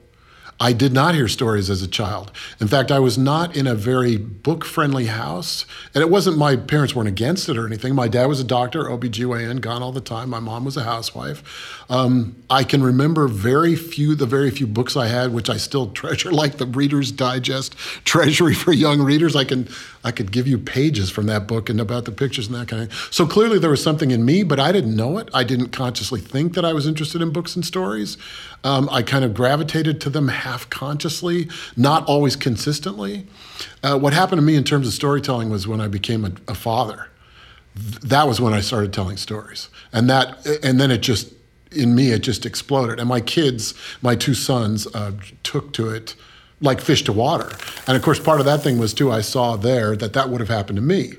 [0.61, 2.31] I did not hear stories as a child.
[2.61, 5.67] In fact, I was not in a very book friendly house.
[5.93, 7.97] And it wasn't my parents weren't against it or anything.
[7.97, 10.31] My dad was a doctor, OBGYN, gone all the time.
[10.31, 11.82] My mom was a housewife.
[11.93, 15.91] Um, I can remember very few, the very few books I had, which I still
[15.93, 17.77] treasure, like the Reader's Digest
[18.07, 19.37] Treasury for Young Readers.
[19.37, 19.69] I can
[20.03, 22.83] I could give you pages from that book and about the pictures and that kind
[22.85, 22.99] of thing.
[23.11, 25.29] So clearly there was something in me, but I didn't know it.
[25.35, 28.17] I didn't consciously think that I was interested in books and stories.
[28.65, 33.27] Um, I kind of gravitated to them half consciously, not always consistently.
[33.83, 36.55] Uh, what happened to me in terms of storytelling was when I became a, a
[36.55, 37.09] father.
[37.75, 41.35] that was when I started telling stories, and that, and then it just
[41.73, 42.99] in me it just exploded.
[43.01, 46.15] And my kids, my two sons, uh, took to it
[46.61, 47.51] like fish to water.
[47.87, 49.11] And of course, part of that thing was too.
[49.11, 51.15] I saw there that that would have happened to me.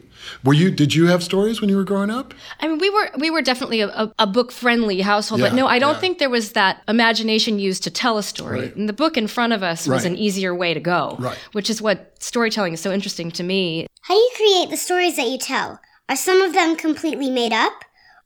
[0.46, 0.72] Were you?
[0.72, 2.34] Did you have stories when you were growing up?
[2.62, 5.56] I mean, we were we were definitely a, a, a book friendly household, Yeah, but
[5.56, 6.00] no, I don't yeah.
[6.00, 8.62] think there was that imagination used to tell a story.
[8.62, 8.76] Right.
[8.78, 10.13] And the book in front of us was Right.
[10.13, 11.38] an easier way to go, Right.
[11.52, 13.86] which is what storytelling is so interesting to me.
[14.04, 15.82] How do you create the stories that you tell?
[16.08, 17.84] Are some of them completely made up?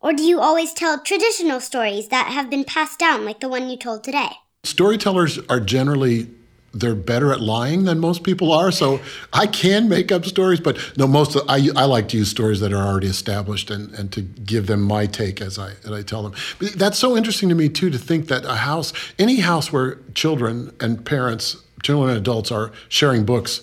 [0.08, 3.70] Or do you always tell traditional stories that have been passed down, like the one
[3.70, 4.30] you told today?
[4.63, 6.30] Storytellers are generally
[6.74, 8.72] they're better at lying than most people are.
[8.72, 9.02] So
[9.34, 12.62] I can make up stories, but no, most of, I, I like to use stories
[12.62, 16.04] that are already established and, and to give them my take as I as I
[16.04, 16.34] tell them.
[16.58, 19.98] But that's so interesting to me too to think that a house, any house where
[20.13, 23.60] children and parents, children and adults are sharing books,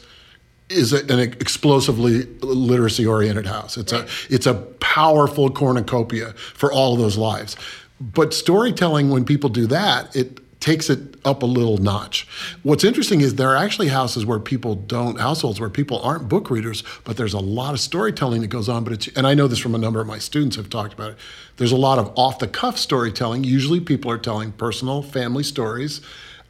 [0.68, 3.76] is a, an explosively literacy oriented house.
[3.76, 7.56] It's a it's a powerful cornucopia for all of those lives.
[8.00, 12.26] But storytelling, when people do that, it takes it up a little notch.
[12.62, 16.48] What's interesting is there are actually houses where people don't, households where people aren't book
[16.48, 18.82] readers, but there's a lot of storytelling that goes on.
[18.82, 21.10] But it's, and I know this from a number of my students have talked about
[21.10, 21.18] it.
[21.58, 23.44] There's a lot of off the cuff storytelling.
[23.44, 26.00] Usually people are telling personal family stories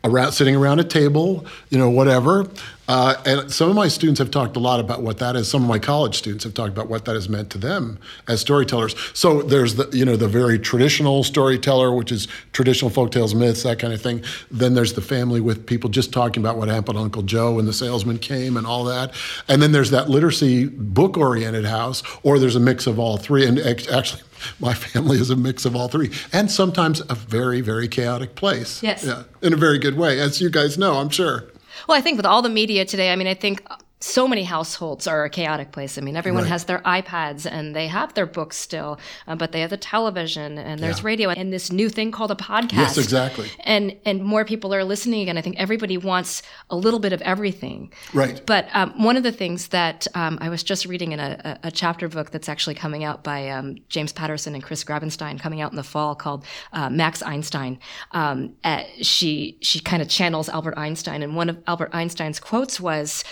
[0.05, 2.47] around sitting around a table, you know, whatever.
[2.87, 5.51] Uh, and some of my students have talked a lot about what that is.
[5.51, 8.43] Some of my college students have talked about what that has meant to them as
[8.43, 8.95] storytellers.
[9.15, 13.79] So there's the, you know, the very traditional storyteller, which is traditional folktales, myths, that
[13.79, 14.23] kind of thing.
[14.51, 17.67] Then there's the family with people just talking about what happened to Uncle Joe and
[17.67, 19.15] the salesman came and all that.
[19.49, 23.47] And then there's that literacy book-oriented house, or there's a mix of all three.
[23.47, 24.21] And actually,
[24.61, 28.83] my family is a mix of all three, and sometimes a very, very chaotic place.
[28.83, 29.05] Yes.
[29.05, 31.45] Yeah, in a very good way, as you guys know, I'm sure.
[31.89, 33.63] Well, I think with all the media today, I mean, I think
[34.01, 35.97] so many households are a chaotic place.
[35.97, 36.51] I mean, everyone Right.
[36.51, 40.59] has their iPads and they have their books still, uh, but they have the television
[40.59, 41.07] and there's Yeah.
[41.07, 42.73] radio and this new thing called a podcast.
[42.73, 43.51] Yes, exactly.
[43.61, 45.39] And and more people are listening again.
[45.39, 47.93] I think everybody wants a little bit of everything.
[48.13, 48.45] Right.
[48.45, 51.71] But um, one of the things that um, I was just reading in a, a,
[51.71, 55.73] chapter book that's actually coming out by um, James Patterson and Chris Grabenstein, coming out
[55.73, 57.79] in the fall, called uh, Max Einstein.
[58.13, 62.79] Um, uh, she she kind of channels Albert Einstein, and one of Albert Einstein's quotes
[62.81, 63.25] was,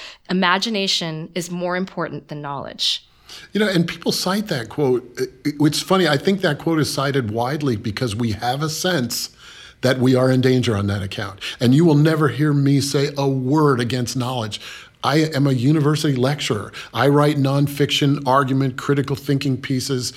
[0.63, 3.05] "Imagination is more important than knowledge."
[3.53, 5.03] You know, and people cite that quote.
[5.19, 6.07] It- it- It's funny.
[6.07, 9.31] I think that quote is cited widely because we have a sense
[9.81, 11.41] that we are in danger on that account.
[11.59, 14.61] And you will never hear me say a word against knowledge.
[15.03, 16.73] I am a university lecturer.
[16.95, 20.13] I write nonfiction, argument, critical thinking pieces.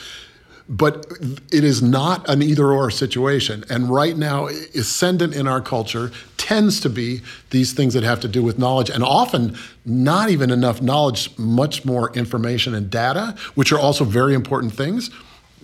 [0.68, 1.06] But
[1.52, 3.64] it is not an either or situation.
[3.70, 6.12] And right now, ascendant in our culture
[6.46, 10.52] tends to be these things that have to do with knowledge, and often not even
[10.52, 15.10] enough knowledge, much more information and data, which are also very important things.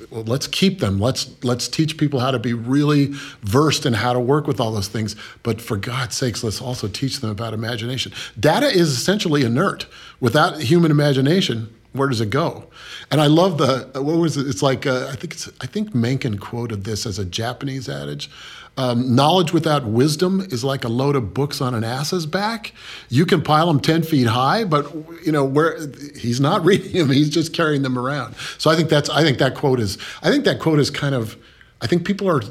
[0.09, 0.99] Well, let's keep them.
[0.99, 3.09] Let's let's teach people how to be really
[3.43, 5.15] versed in how to work with all those things.
[5.43, 8.11] But for God's sakes, let's also teach them about imagination.
[8.39, 9.85] Data is essentially inert.
[10.19, 12.65] Without human imagination, where does it go?
[13.11, 14.47] And I love the what was it?
[14.47, 18.31] It's like uh, I think it's I think Mencken quoted this as a Japanese adage.
[18.77, 22.73] Um, knowledge without wisdom is like a load of books on an ass's back.
[23.09, 24.91] You can pile them ten feet high, but
[25.25, 25.77] you know where
[26.15, 28.35] he's not reading them; he's just carrying them around.
[28.57, 31.13] So I think that's I think that quote is I think that quote is kind
[31.13, 31.37] of
[31.81, 32.41] I think people are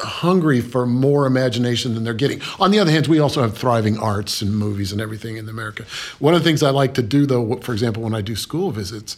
[0.00, 2.40] hungry for more imagination than they're getting.
[2.58, 5.84] On the other hand, we also have thriving arts and movies and everything in America.
[6.18, 8.70] One of the things I like to do, though, for example, when I do school
[8.70, 9.16] visits,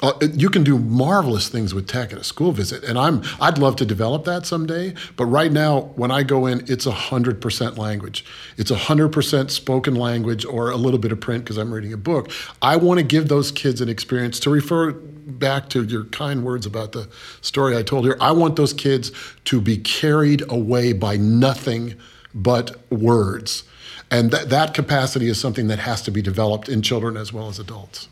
[0.00, 3.58] uh, you can do marvelous things with tech at a school visit, and I'm I'd
[3.58, 4.94] love to develop that someday.
[5.16, 8.24] But right now, when I go in, it's hundred percent language.
[8.56, 11.96] It's hundred percent spoken language or a little bit of print because I'm reading a
[11.96, 12.30] book.
[12.62, 16.66] I want to give those kids an experience to refer back to your kind words
[16.66, 17.08] about the
[17.40, 18.16] story I told here.
[18.20, 19.12] I want those kids
[19.44, 21.94] to be carried away by nothing
[22.34, 23.64] but words.
[24.10, 27.48] And that, that capacity is something that has to be developed in children as well
[27.48, 28.08] as adults.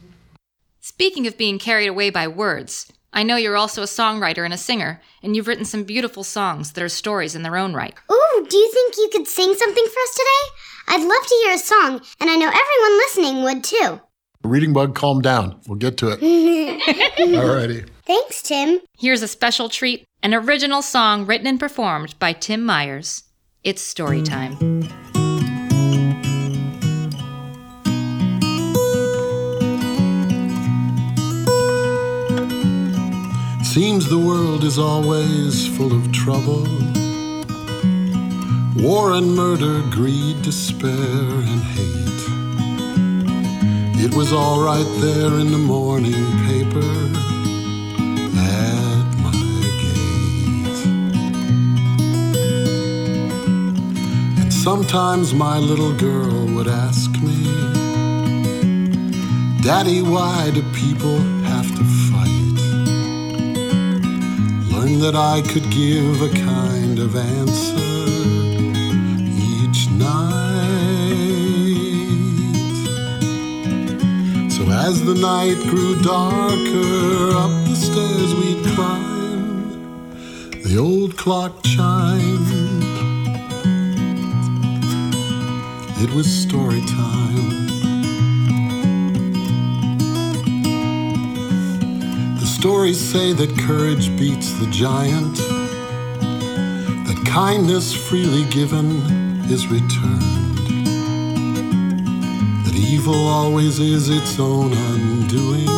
[0.97, 4.57] Speaking of being carried away by words, I know you're also a songwriter and a
[4.57, 7.93] singer, and you've written some beautiful songs that are stories in their own right.
[8.11, 10.55] Ooh, do you think you could sing something for us today?
[10.89, 14.01] I'd love to hear a song, and I know everyone listening would too.
[14.43, 15.61] Reading bug, calm down.
[15.69, 16.21] We'll get to it.
[17.19, 17.87] Alrighty.
[18.07, 18.81] Thanks, Tim.
[18.99, 23.25] Here's a special treat an original song written and performed by Tim Myers.
[23.63, 24.76] It's story time.
[33.77, 36.67] Seems the world is always full of trouble.
[38.83, 42.25] War and murder, greed, despair, and hate.
[44.03, 46.89] It was all right there in the morning paper
[48.39, 49.37] at my
[49.83, 50.87] gate.
[54.41, 57.45] And sometimes my little girl would ask me,
[59.63, 61.19] Daddy, why do people
[61.53, 61.96] have to
[64.87, 68.07] Learned that I could give a kind of answer
[69.59, 70.13] each night.
[74.49, 80.21] So as the night grew darker, up the stairs we'd climb.
[80.63, 82.53] The old clock chimed.
[86.01, 87.76] It was story time.
[92.61, 95.37] Stories say that courage beats the giant,
[97.07, 98.87] that kindness freely given
[99.51, 100.57] is returned,
[102.65, 105.69] that evil always is its own undoing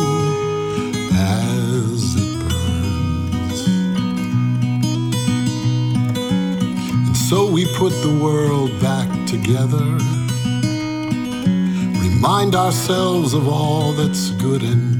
[1.11, 3.67] as it burns.
[7.07, 9.85] And So we put the world back together.
[12.07, 14.98] Remind ourselves of all that's good and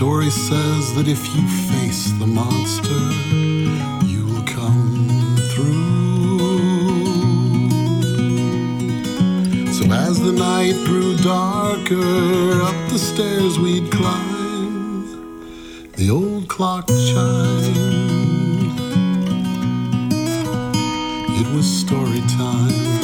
[0.00, 3.02] story says that if you face the monster,
[4.06, 6.38] you'll come through.
[9.74, 15.04] So as the night grew darker, up the stairs we'd climb.
[15.98, 17.76] The old clock chimed.
[21.40, 22.99] It was story time.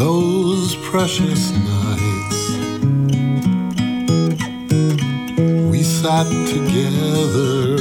[0.00, 2.40] Those precious nights.
[5.70, 7.76] We sat together,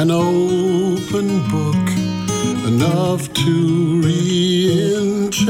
[0.00, 1.86] an open book
[2.66, 5.48] enough to re-enchant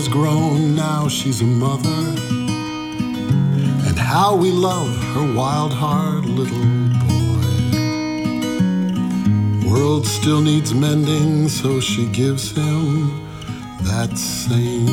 [0.00, 2.02] has grown, now she's a mother.
[3.86, 6.68] And how we love her wild heart, little
[7.04, 7.50] boy.
[9.68, 13.10] World still needs mending, so she gives him
[13.82, 14.86] that same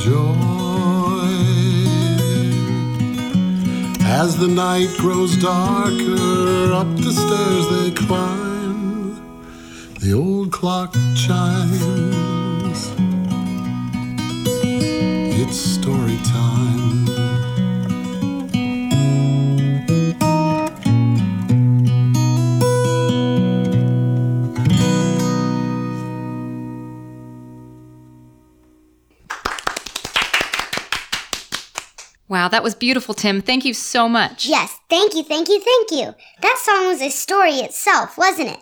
[0.00, 1.22] joy.
[4.22, 9.22] As the night grows darker, up the stairs they climb.
[10.00, 12.11] The old clock chimes.
[15.54, 17.04] It's story time.
[32.28, 33.42] Wow, that was beautiful, Tim.
[33.42, 34.46] Thank you so much.
[34.46, 36.14] Yes, thank you, thank you, thank you.
[36.40, 38.60] That song was a story itself, wasn't it?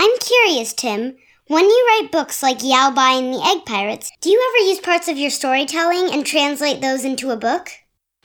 [0.00, 1.14] I'm curious, Tim.
[1.46, 4.80] When you write books like Yao Bai and the Egg Pirates, do you ever use
[4.80, 7.70] parts of your storytelling and translate those into a book?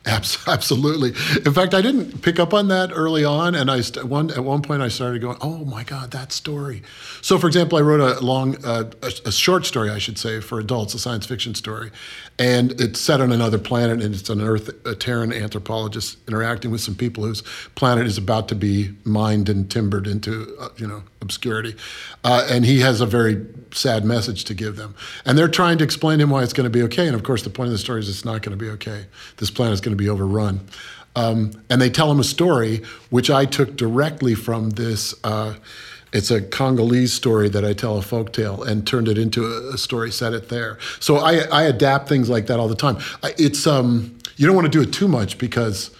[0.06, 1.10] Absolutely.
[1.44, 4.42] In fact, I didn't pick up on that early on, and I st- one at
[4.42, 6.82] one point I started going, "Oh my God, that story!"
[7.20, 10.40] So, for example, I wrote a long, uh, a, a short story, I should say,
[10.40, 11.90] for adults, a science fiction story,
[12.38, 16.80] and it's set on another planet, and it's an Earth, a Terran anthropologist interacting with
[16.80, 17.42] some people whose
[17.74, 21.74] planet is about to be mined and timbered into, uh, you know, obscurity,
[22.24, 25.84] uh, and he has a very sad message to give them, and they're trying to
[25.84, 27.72] explain to him why it's going to be okay, and of course, the point of
[27.72, 29.06] the story is it's not going to be okay.
[29.36, 30.60] This planet is going to be overrun.
[31.16, 35.14] Um, and they tell him a story, which I took directly from this.
[35.24, 35.54] Uh,
[36.12, 39.74] it's a Congolese story that I tell a folk tale and turned it into a,
[39.74, 40.78] a story, set it there.
[40.98, 42.98] So I, I adapt things like that all the time.
[43.38, 45.90] It's um, you don't want to do it too much because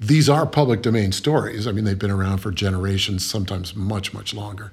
[0.00, 1.66] these are public domain stories.
[1.66, 4.72] I mean, they've been around for generations, sometimes much, much longer.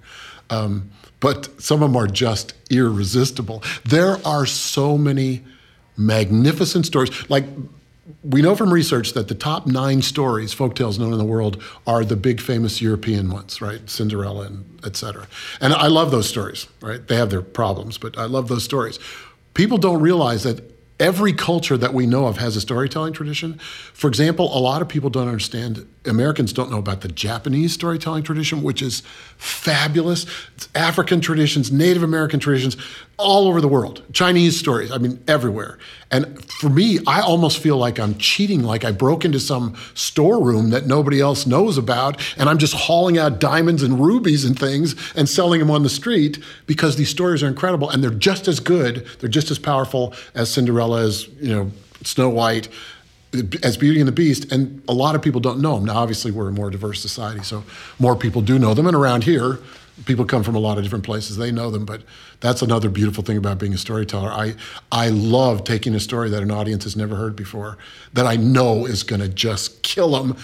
[0.50, 3.64] Um, but some of them are just irresistible.
[3.86, 5.44] There are so many
[5.96, 7.30] magnificent stories.
[7.30, 7.46] Like
[8.24, 12.04] we know from research that the top nine stories, folktales known in the world, are
[12.04, 13.88] the big famous European ones, right?
[13.90, 15.28] Cinderella and et cetera.
[15.62, 17.08] And I love those stories, right?
[17.08, 19.00] They have their problems, but I love those stories.
[19.54, 20.71] People don't realize that
[21.02, 23.58] every culture that we know of has a storytelling tradition.
[23.94, 28.24] For example, a lot of people don't understand, Americans don't know about the Japanese storytelling
[28.24, 29.02] tradition, which is
[29.38, 30.26] fabulous.
[30.56, 32.76] It's African traditions, Native American traditions,
[33.18, 34.02] all over the world.
[34.12, 35.78] Chinese stories, I mean, everywhere.
[36.10, 40.72] And for me, I almost feel like I'm cheating, like I broke into some storeroom
[40.72, 44.96] that nobody else knows about, and I'm just hauling out diamonds and rubies and things
[45.16, 48.60] and selling them on the street because these stories are incredible and they're just as
[48.60, 51.72] good, they're just as powerful as Cinderella, as, you know,
[52.04, 52.70] Snow White,
[53.64, 55.86] as Beauty and the Beast, and a lot of people don't know them.
[55.86, 57.64] Now, obviously, we're a more diverse society, so
[58.00, 58.88] more people do know them.
[58.88, 59.60] And around here,
[60.06, 61.86] people come from a lot of different places; they know them.
[61.86, 62.04] But
[62.42, 64.30] that's another beautiful thing about being a storyteller.
[64.30, 64.56] I
[64.92, 67.78] I love taking a story that an audience has never heard before,
[68.14, 70.36] that I know is going to just kill them,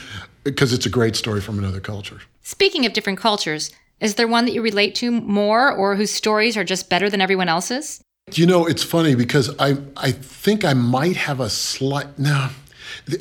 [0.44, 2.22] because it's a great story from another culture.
[2.42, 6.56] Speaking of different cultures, is there one that you relate to more or whose stories
[6.56, 8.02] are just better than everyone else's?
[8.34, 12.50] You know, it's funny because I I think I might have a slight no.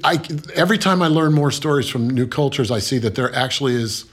[0.05, 0.21] I,
[0.55, 4.07] every time I learn more stories from new cultures, I see that there actually is.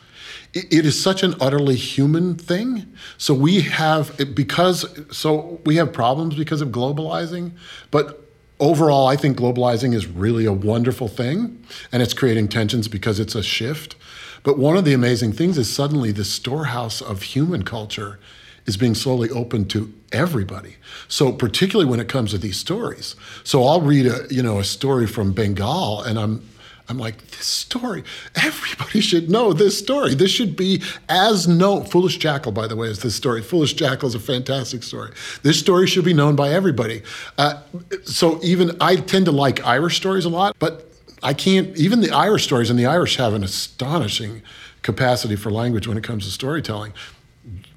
[0.55, 2.85] It, is such an utterly human thing.
[3.17, 4.85] So we have because
[5.15, 7.53] so we have problems because of globalizing,
[7.89, 8.23] but
[8.59, 13.35] overall, I think globalizing is really a wonderful thing, and it's creating tensions because it's
[13.35, 13.95] a shift.
[14.43, 18.19] But one of the amazing things is suddenly the storehouse of human culture
[18.65, 20.77] is being slowly opened to everybody.
[21.07, 23.15] So particularly when it comes to these stories.
[23.43, 26.47] So I'll read a you know a story from Bengal and I'm
[26.89, 28.03] I'm like, this story,
[28.35, 30.15] everybody should know this story.
[30.15, 31.85] This should be as known.
[31.85, 33.41] Foolish Jackal, by the way, is this story.
[33.41, 35.13] Foolish Jackal is a fantastic story.
[35.43, 37.01] This story should be known by everybody.
[37.37, 37.61] Uh,
[38.03, 40.89] so even I tend to like Irish stories a lot, but
[41.21, 44.41] I can't, even the Irish stories, and the Irish have an astonishing
[44.81, 46.91] capacity for language when it comes to storytelling.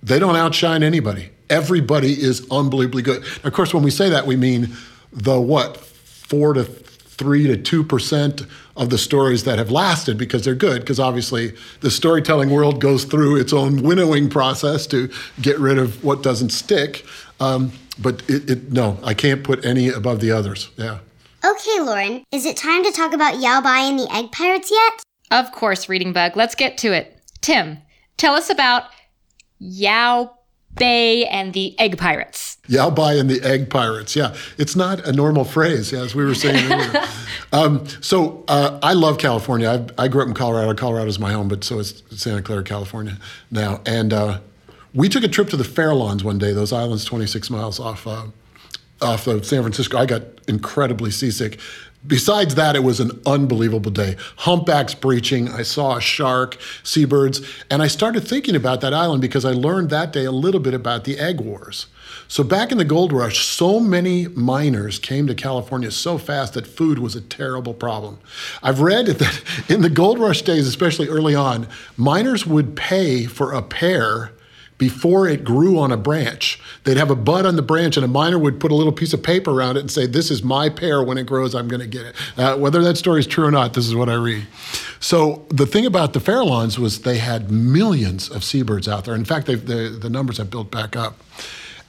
[0.07, 1.31] They don't outshine anybody.
[1.51, 3.25] Everybody is unbelievably good.
[3.43, 4.69] Of course, when we say that, we mean
[5.13, 8.47] the what, four to three to two percent
[8.77, 10.81] of the stories that have lasted because they're good.
[10.81, 16.05] Because obviously, the storytelling world goes through its own winnowing process to get rid of
[16.05, 17.05] what doesn't stick.
[17.41, 20.71] Um, but it, it, no, I can't put any above the others.
[20.77, 20.99] Yeah.
[21.45, 25.03] Okay, Lauren, is it time to talk about Yao Bai and the Egg Pirates yet?
[25.33, 26.37] Of course, Reading Bug.
[26.37, 27.21] Let's get to it.
[27.41, 27.79] Tim,
[28.17, 28.85] tell us about
[29.59, 30.37] Yao
[30.75, 32.59] Bai and the Egg Pirates.
[32.69, 34.15] Yao Bai and the Egg Pirates.
[34.15, 37.05] Yeah, it's not a normal phrase, as we were saying earlier.
[37.53, 39.87] um, so uh, I love California.
[39.99, 40.75] I, I, grew up in Colorado.
[40.75, 43.17] Colorado is my home, but so is Santa Clara, California
[43.51, 43.81] now.
[43.87, 44.41] And uh,
[44.95, 48.07] we took a trip to the Farallones one day, those islands 26 miles off.
[48.07, 48.27] Uh,
[49.01, 51.59] off of San Francisco, I got incredibly seasick.
[52.07, 54.17] Besides that, it was an unbelievable day.
[54.37, 59.45] Humpbacks breaching, I saw a shark, seabirds, and I started thinking about that island because
[59.45, 61.87] I learned that day a little bit about the egg wars.
[62.29, 66.67] So back in the gold rush, so many miners came to California so fast that
[66.67, 68.19] food was a terrible problem.
[68.63, 71.67] I've read that in the gold rush days, especially early on,
[71.97, 74.33] miners would pay for a pear
[74.79, 76.61] before it grew on a branch.
[76.85, 79.12] They'd have a bud on the branch, and a miner would put a little piece
[79.12, 81.03] of paper around it and say, This is my pear.
[81.03, 82.16] When it grows, I'm going to get it.
[82.37, 84.47] Uh, whether that story is true or not, this is what I read.
[85.01, 89.14] So the thing about the Farallones was they had millions of seabirds out there.
[89.14, 91.22] In fact, the, the numbers have built back up.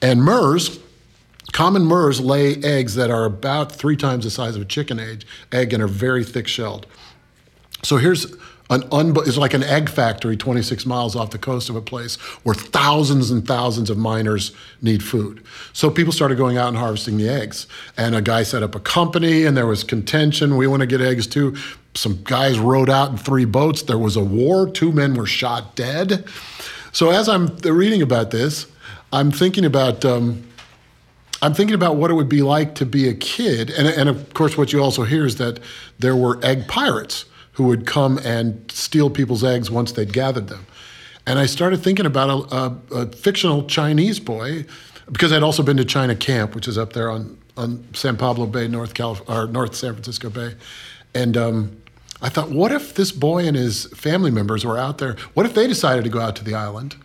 [0.02, 0.80] And murres,
[1.52, 5.24] common murres, lay eggs that are about three times the size of a chicken egg,
[5.52, 6.86] egg and are very thick shelled.
[7.84, 8.36] So here's
[8.70, 12.56] an it's like an egg factory 26 miles off the coast of a place where
[12.56, 14.52] thousands and thousands of miners
[14.82, 15.44] need food.
[15.74, 17.68] So people started going out and harvesting the eggs.
[17.96, 20.58] And a guy set up a company and there was contention.
[20.58, 21.56] We want to get eggs too.
[21.96, 23.84] Some guys rowed out in three boats.
[23.84, 24.70] There was a war.
[24.70, 26.26] Two men were shot dead.
[26.92, 28.68] So as I'm reading about this,
[29.14, 30.44] I'm thinking about um,
[31.42, 34.34] I'm thinking about what it would be like to be a kid, and, and of
[34.34, 35.60] course, what you also hear is that
[36.00, 37.26] there were egg pirates
[37.58, 40.64] who would come and steal people's eggs once they'd gathered them.
[41.26, 44.66] And I started thinking about a, a, a fictional Chinese boy,
[45.12, 48.46] because I'd also been to China Camp, which is up there on, on San Pablo
[48.46, 50.54] Bay, North Calif- or North San Francisco Bay,
[51.16, 51.82] and um,
[52.22, 55.16] I thought, what if this boy and his family members were out there?
[55.34, 56.96] What if they decided to go out to the island?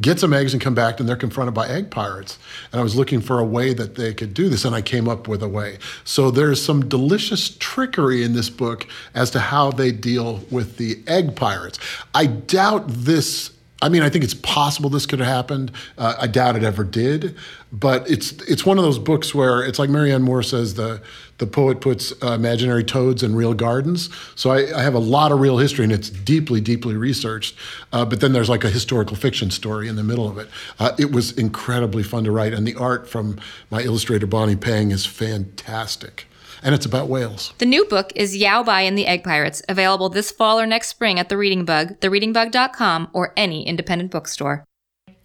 [0.00, 2.38] Get some eggs and come back, and they're confronted by egg pirates.
[2.72, 5.08] And I was looking for a way that they could do this, and I came
[5.08, 5.78] up with a way.
[6.04, 11.02] So there's some delicious trickery in this book as to how they deal with the
[11.06, 11.78] egg pirates.
[12.14, 13.50] I doubt this
[13.82, 15.72] I mean, I think it's possible this could have happened.
[15.98, 17.36] Uh, I doubt it ever did,
[17.72, 21.02] but it's it's one of those books where it's like Marianne Moore says the
[21.38, 24.08] the poet puts uh, imaginary toads in real gardens.
[24.36, 27.56] So I, I, have a lot of real history, and it's deeply, deeply researched.
[27.92, 30.48] Uh, but then there's like a historical fiction story in the middle of it.
[30.78, 34.92] Uh, it was incredibly fun to write, and the art from my illustrator Bonnie Pang
[34.92, 36.28] is fantastic
[36.62, 37.52] and it's about whales.
[37.58, 40.88] The new book is Yao Bai and the Egg Pirates, available this fall or next
[40.88, 44.64] spring at The Reading Bug, thereadingbug.com, or any independent bookstore.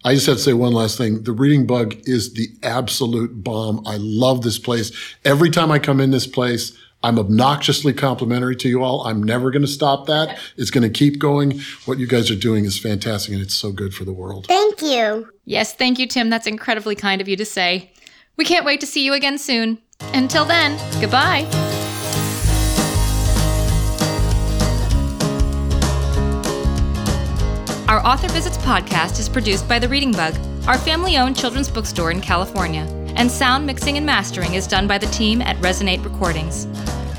[0.04, 1.24] I just have to say one last thing.
[1.24, 3.86] The Reading Bug is the absolute bomb.
[3.86, 4.92] I love this place.
[5.26, 9.06] Every time I come in this place, I'm obnoxiously complimentary to you all.
[9.06, 10.40] I'm never going to stop that.
[10.56, 11.62] It's going to keep going.
[11.86, 14.48] What you guys are doing is fantastic and it's so good for the world.
[14.48, 15.30] Thank you.
[15.46, 16.30] Yes, thank you, Tim.
[16.30, 17.92] That's incredibly kind of you to say.
[18.36, 19.80] We can't wait to see you again soon.
[20.00, 21.48] Until then, goodbye.
[27.88, 30.36] Our Author Visits podcast is produced by The Reading Bug,
[30.68, 32.82] our family owned children's bookstore in California,
[33.16, 36.68] and sound mixing and mastering is done by the team at Resonate Recordings.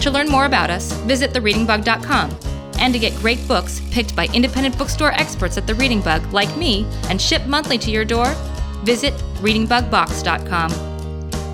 [0.03, 2.39] To learn more about us, visit thereadingbug.com.
[2.81, 6.55] And to get great books picked by independent bookstore experts at The Reading Bug, like
[6.57, 8.33] me, and shipped monthly to your door,
[8.85, 10.88] visit readingbugbox.com.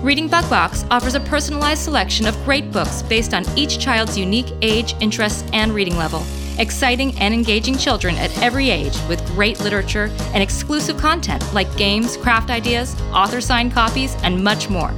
[0.05, 4.53] Reading Bug Box offers a personalized selection of great books based on each child's unique
[4.61, 6.23] age, interests, and reading level.
[6.59, 12.17] Exciting and engaging children at every age with great literature and exclusive content like games,
[12.17, 14.93] craft ideas, author signed copies, and much more.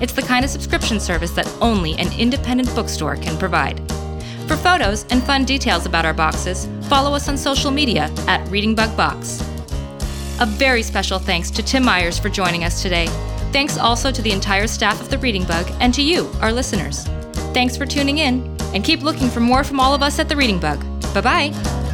[0.00, 3.80] It's the kind of subscription service that only an independent bookstore can provide.
[4.46, 8.76] For photos and fun details about our boxes, follow us on social media at Reading
[8.76, 9.40] Bug Box.
[10.38, 13.08] A very special thanks to Tim Myers for joining us today.
[13.54, 17.04] Thanks also to the entire staff of The Reading Bug and to you, our listeners.
[17.54, 18.44] Thanks for tuning in,
[18.74, 20.80] and keep looking for more from all of us at The Reading Bug.
[21.14, 21.93] Bye bye.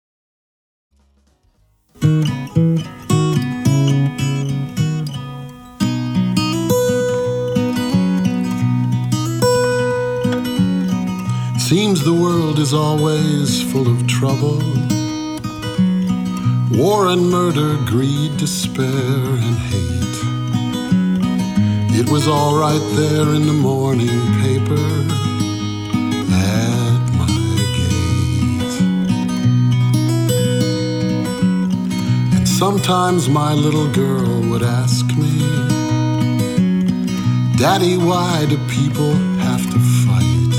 [2.01, 2.33] Seems
[12.03, 14.57] the world is always full of trouble.
[16.71, 20.23] War and murder, greed, despair, and hate.
[21.99, 24.09] It was all right there in the morning
[24.41, 25.00] paper
[32.65, 35.35] sometimes my little girl would ask me,
[37.57, 39.13] Daddy, why do people
[39.47, 40.53] have to fight?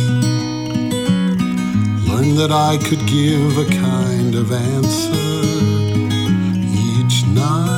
[2.09, 5.42] learned that I could give a kind of answer
[6.90, 7.70] each night.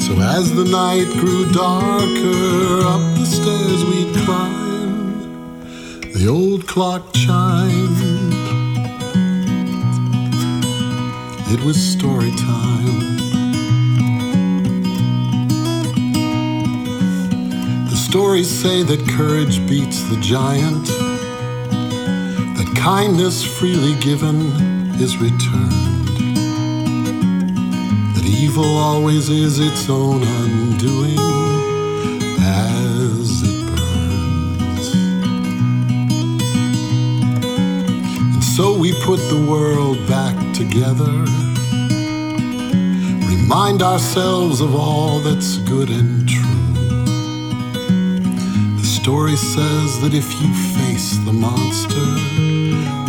[0.00, 8.15] So as the night grew darker, up the stairs we'd climb, the old clock chimed.
[11.48, 13.16] It was story time.
[17.88, 20.86] The stories say that courage beats the giant,
[22.56, 24.40] that kindness freely given
[25.00, 26.08] is returned,
[28.16, 31.16] that evil always is its own undoing
[32.40, 34.94] as it burns.
[38.34, 41.12] And so we put the world back together,
[43.28, 46.72] remind ourselves of all that's good and true
[48.78, 50.48] The story says that if you
[50.78, 52.08] face the monster,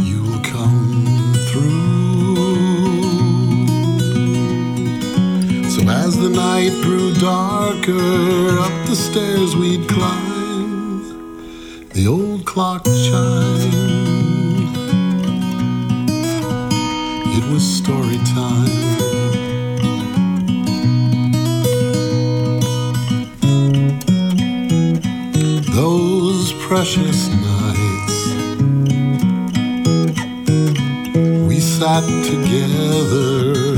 [0.03, 1.05] you'll come
[1.47, 2.35] through.
[5.69, 11.87] So as the night grew darker, up the stairs we'd climb.
[11.93, 13.86] The old clock chimed.
[17.51, 18.65] Was story time.
[25.73, 28.17] Those precious nights
[31.47, 33.75] we sat together,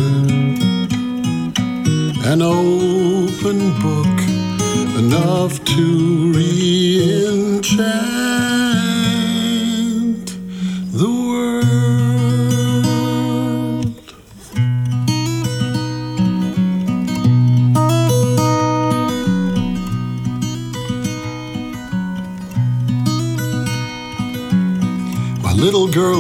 [2.32, 4.18] an open book
[4.98, 8.29] enough to re enchant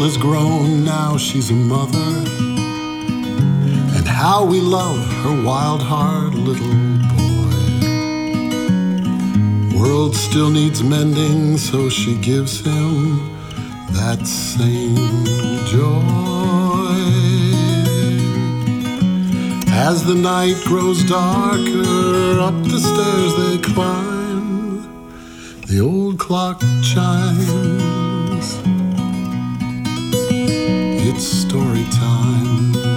[0.10, 2.10] has grown, now she's a mother.
[3.96, 6.78] And how we love her wild heart, little
[7.14, 7.60] boy.
[9.78, 13.20] World still needs mending, so she gives him
[13.92, 14.96] that same
[15.68, 16.00] joy.
[19.90, 24.82] As the night grows darker, up the stairs they climb.
[25.68, 27.89] The old clock chimes
[31.92, 32.89] time.